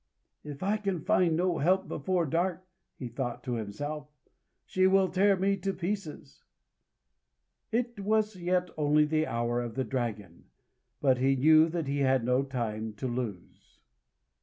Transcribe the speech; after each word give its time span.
"If 0.43 0.63
I 0.63 0.77
can 0.77 1.01
find 1.03 1.37
no 1.37 1.59
help 1.59 1.87
before 1.87 2.25
dark," 2.25 2.65
he 2.97 3.07
thought 3.07 3.43
to 3.43 3.53
himself, 3.53 4.07
"she 4.65 4.87
will 4.87 5.09
tear 5.09 5.35
me 5.37 5.57
to 5.57 5.75
pieces." 5.75 6.43
It 7.71 7.99
was 7.99 8.35
yet 8.35 8.71
only 8.77 9.05
the 9.05 9.27
Hour 9.27 9.61
of 9.61 9.75
the 9.75 9.83
Dragon; 9.83 10.45
but 11.01 11.19
he 11.19 11.35
knew 11.35 11.69
that 11.69 11.85
he 11.85 11.99
had 11.99 12.23
no 12.23 12.41
time 12.41 12.93
to 12.95 13.07
lose. 13.07 13.77